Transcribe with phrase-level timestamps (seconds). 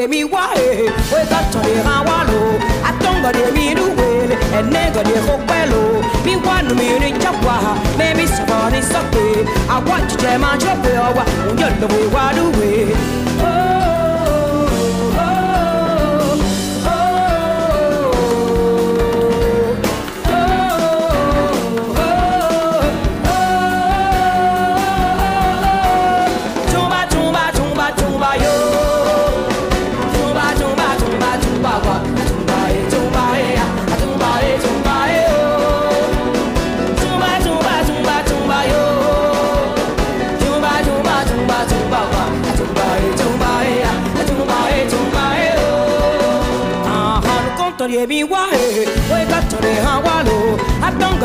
[0.00, 5.20] De mi wae, we got to the hawalo, atonga de mi ruwele, and nega de
[5.26, 10.76] hopelo, mi one me in chapwa, maybe somebody suppe, I want to jam on your
[10.76, 11.12] bill,
[11.58, 13.29] you're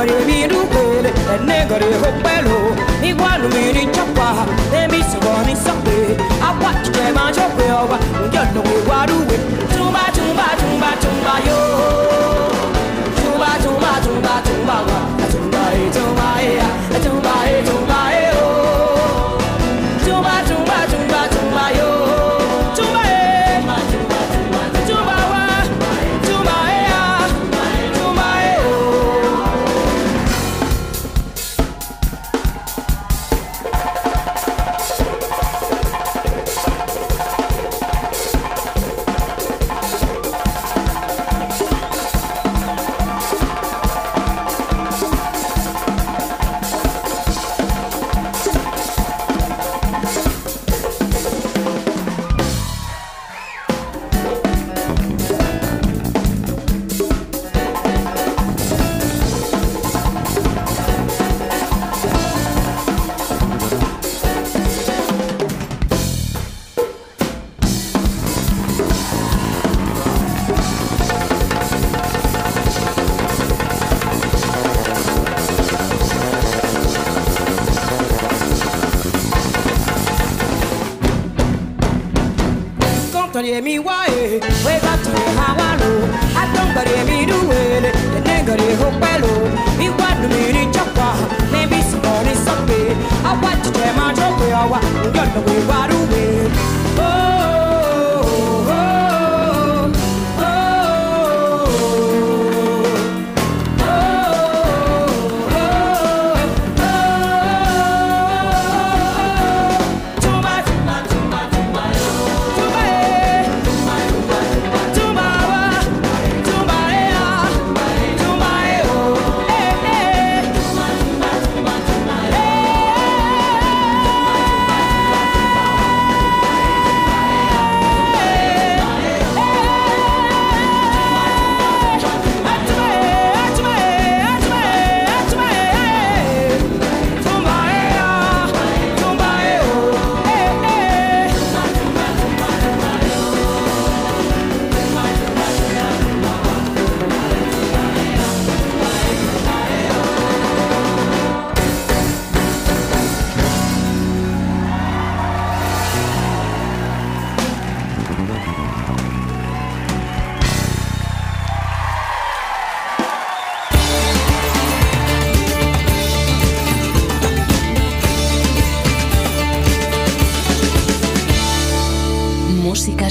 [0.05, 1.13] 거리에 미루길
[1.45, 4.45] 내 거리에 헛발로 이관우 미리 적과.
[4.71, 7.97] 내 미소원이 썩비 아빠 주제 마저 배워와
[8.31, 9.27] 결동이 와루에
[9.69, 12.51] 줌바 줌바 줌바 줌바요.
[13.15, 15.04] 줌바 줌바 줌바 줌바와.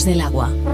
[0.04, 0.73] Del agua.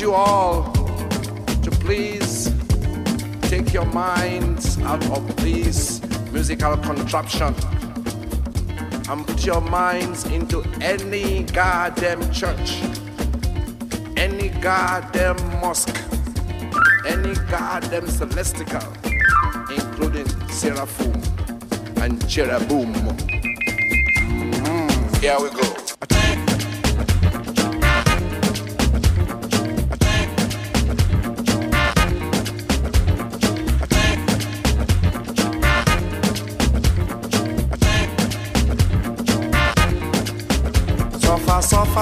[0.00, 0.70] You all
[1.62, 2.52] to please
[3.42, 6.00] take your minds out of this
[6.30, 7.54] musical contraption
[9.08, 12.80] and put your minds into any goddamn church,
[14.16, 15.96] any goddamn mosque,
[17.06, 18.92] any goddamn celestial,
[19.70, 21.14] including Seraphim
[22.02, 22.92] and Cherubim.
[24.52, 25.85] Mm, here we go.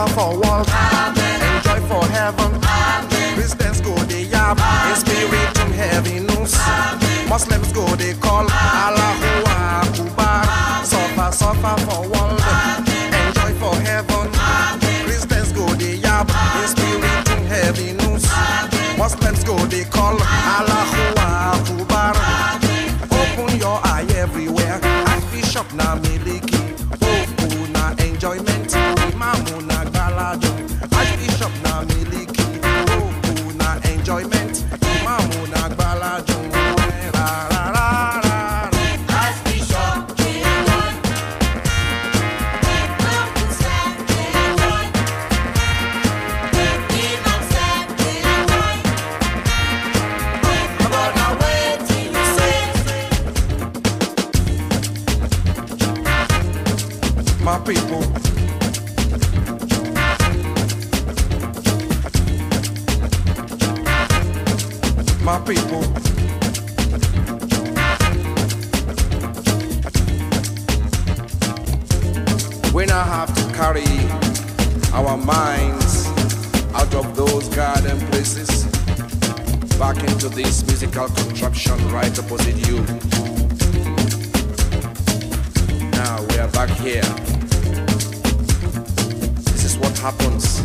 [0.07, 0.69] Suffer for world.
[0.69, 2.61] Enjoy for heaven.
[3.35, 4.59] Christians go they yab.
[4.91, 6.59] In spirit in heaviness.
[7.29, 10.45] Muslims go they call Allahu Akbar.
[10.85, 12.41] Suffer, suffer for world.
[13.21, 14.31] Enjoy for heaven.
[15.07, 15.95] Christians go they.
[15.95, 18.25] In spirit in heaviness.
[18.99, 21.24] Muslims go they call Allahu Akbar.
[72.85, 73.87] we now have to carry
[74.93, 76.07] our minds
[76.75, 78.65] out of those garden places
[79.79, 82.81] back into this musical contraption right opposite you.
[85.93, 87.09] Now we are back here.
[89.55, 90.61] This is what happens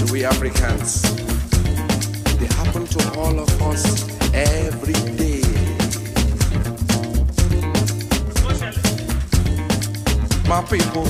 [0.00, 1.00] to we Africans.
[2.36, 5.39] They happen to all of us every day.
[10.50, 11.04] my people.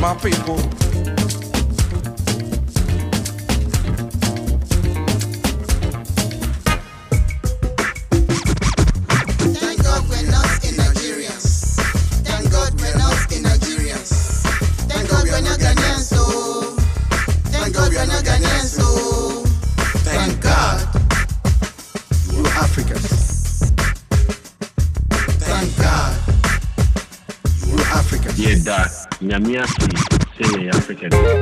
[0.00, 0.81] My people.
[29.42, 29.90] Niasi,
[30.36, 31.41] Sydney, African.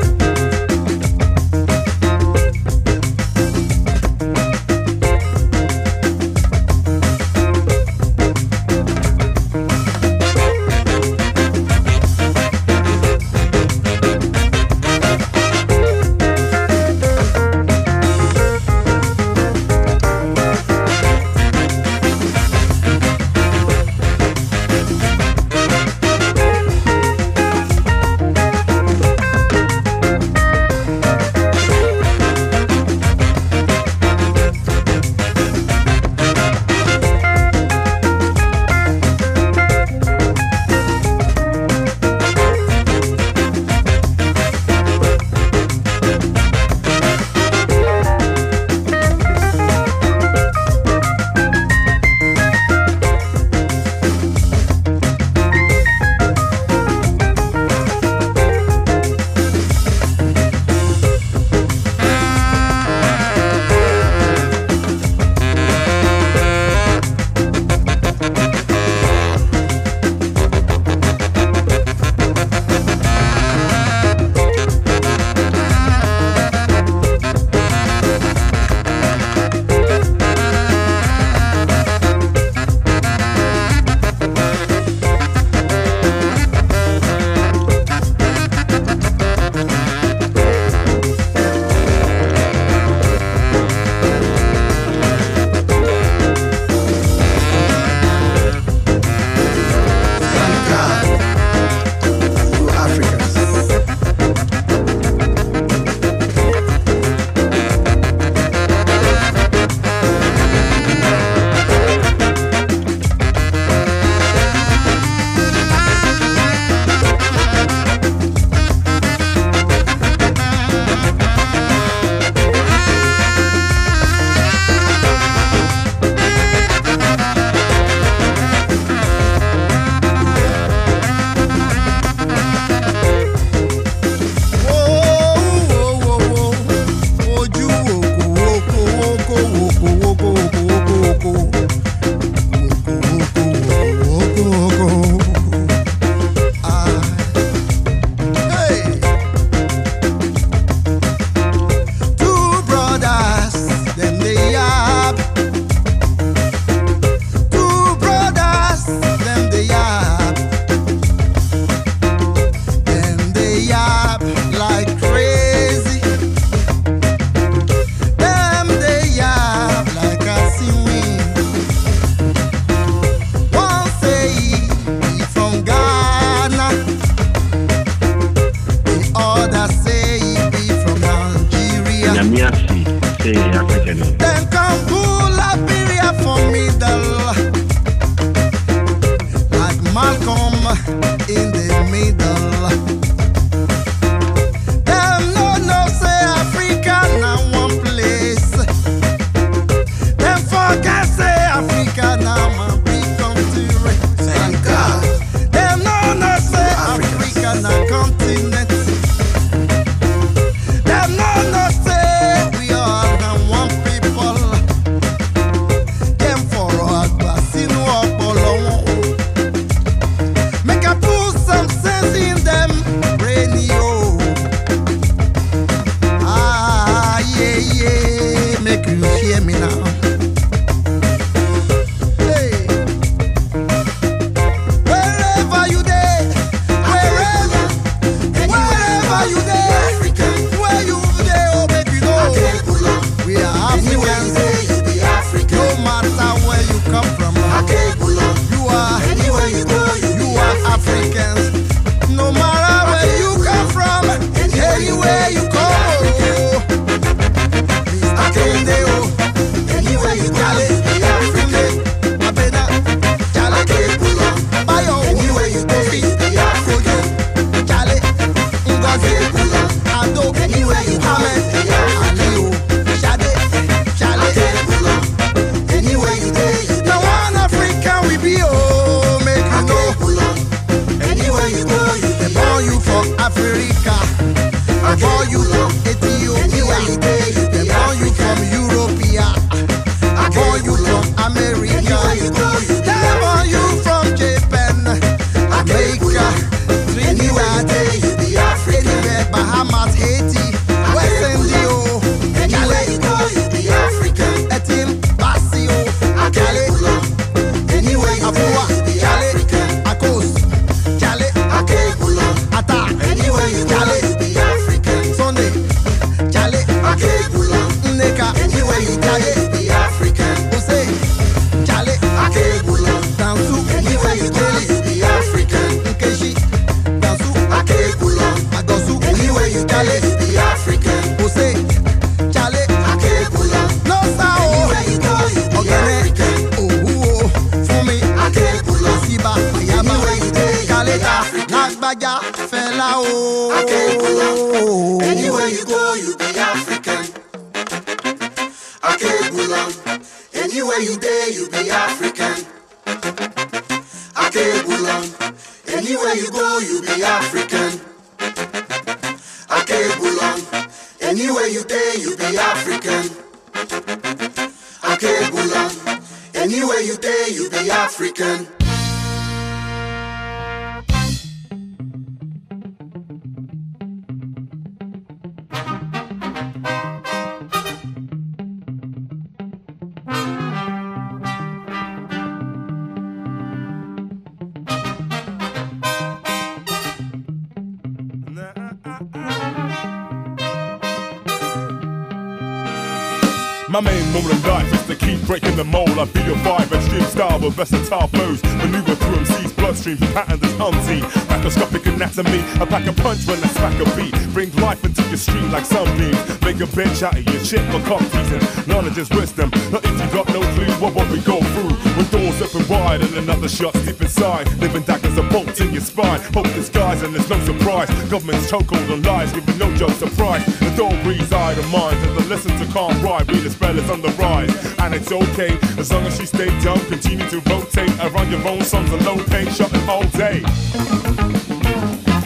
[393.82, 395.90] Main role in life is to keep breaking the mold.
[395.90, 398.42] I be a vibe, extreme style with versatile flows.
[398.60, 401.02] Maneuver through MC's bloodstream, patterns is unseen.
[401.32, 404.12] Macroscopic anatomy, I pack a punch when I smack a beat.
[404.34, 406.18] Bring life into your stream like sunbeams.
[406.42, 408.42] Make a bench out of your shit for cock teasing.
[408.68, 409.50] Knowledge is wisdom.
[409.72, 411.72] Not if you got no clue what, what we go through.
[411.96, 414.46] When doors open wide and another shot deep inside.
[414.58, 416.20] Living daggers are bolts in your spine.
[416.34, 417.88] Hope disguise and there's no surprise.
[418.10, 420.44] Government's chokehold on lies, giving no joke surprise.
[420.60, 421.96] The door breathes eye to mind.
[422.06, 423.30] And the listen to calm ride.
[423.30, 423.46] Read
[423.76, 424.54] is on the rise.
[424.78, 426.80] And it's okay as long as you stay dumb.
[426.86, 430.40] Continue to rotate around your own songs and low pain shotting all day.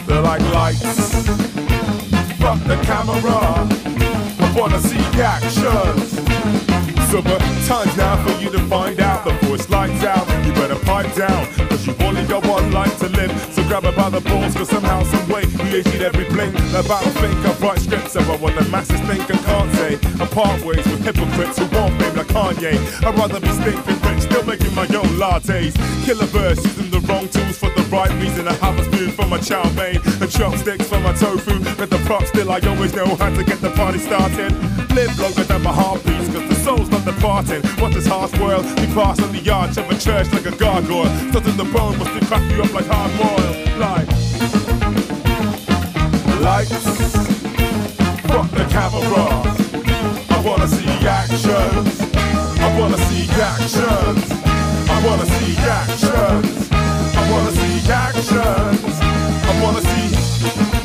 [0.07, 1.25] They're like lights.
[2.39, 3.67] Fuck the camera.
[4.39, 6.15] I wanna see actions.
[7.15, 10.75] So but time's now for you to find out Before it's lights out, you better
[10.75, 11.94] pipe down Cause only
[12.41, 15.45] got one life to live So grab her by the balls Cause somehow, some way
[15.63, 16.53] We issued every blink.
[16.71, 19.95] The battle think I write scripts about what the masses think and can't say.
[20.19, 22.75] I part ways with hypocrites who want fame like Kanye.
[23.05, 25.75] I'd rather be stinking rich Still making my own lattes.
[26.05, 28.47] Killer verse using the wrong tools for the right reason.
[28.47, 31.59] I have a spoon for my chow mein And chopsticks for my tofu.
[31.79, 34.51] With the props still I always know how to get the party started.
[34.91, 37.61] Live longer than my heartbeats Cause the soul's not departing.
[37.79, 41.11] What this heart's world We pass on the arch of a church like a gargoyle.
[41.31, 44.09] Stuck in the bone must be crack you up like hard boiled Like
[46.41, 46.85] Lights
[48.27, 49.25] Fuck the camera.
[50.29, 52.01] I wanna see actions.
[52.59, 54.31] I wanna see actions.
[54.89, 56.69] I wanna see actions.
[56.71, 58.99] I wanna see actions.
[59.01, 60.84] I wanna see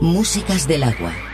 [0.00, 1.31] Músicas del agua.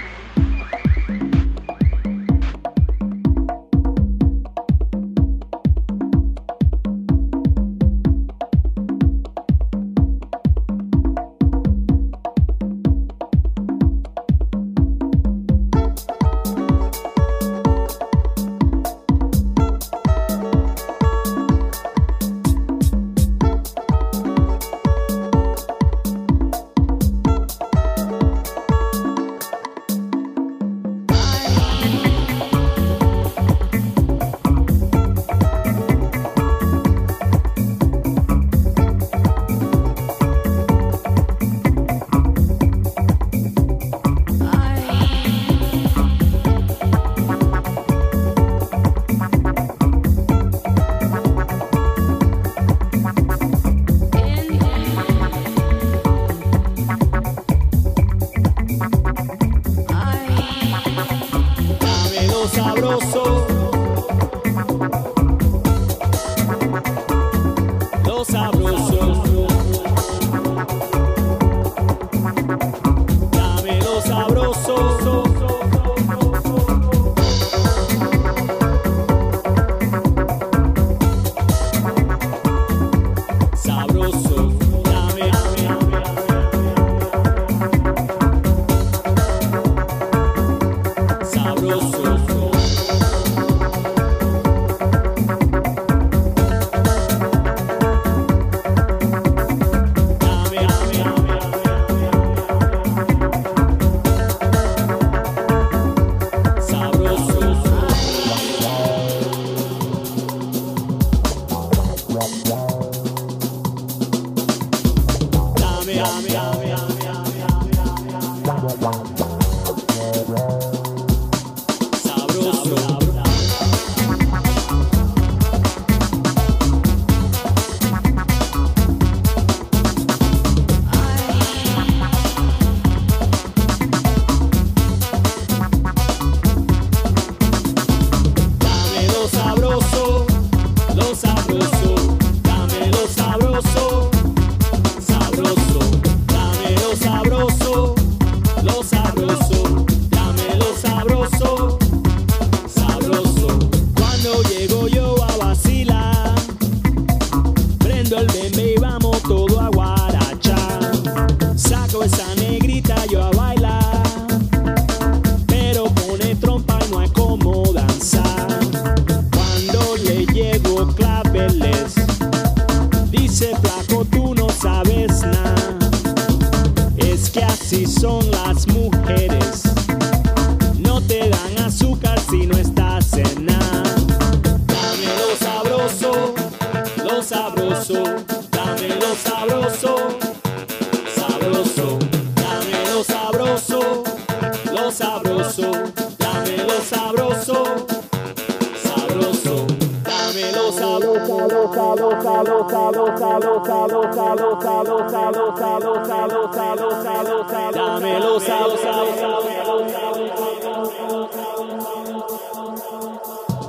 [213.40, 213.67] Oh.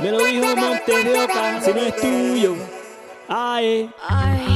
[0.00, 2.56] Me lo dijo Monte de Oca, si no es tuyo.
[3.28, 3.90] Ay.
[4.08, 4.55] Ay.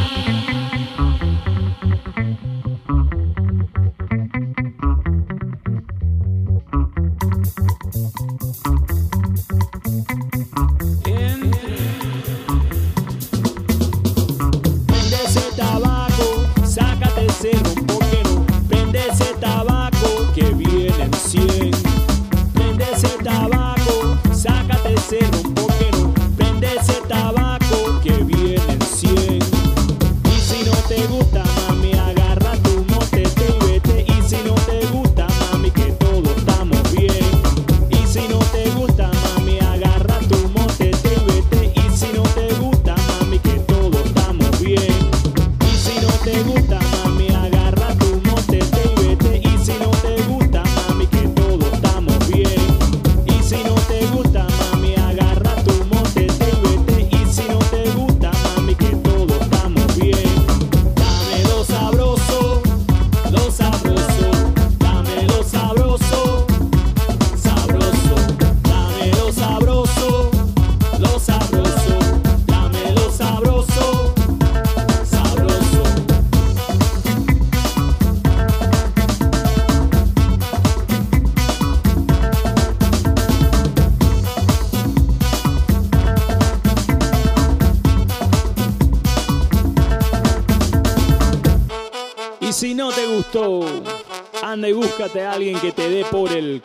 [95.01, 96.62] búscate a alguien que te dé por el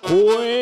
[0.00, 0.57] cuello.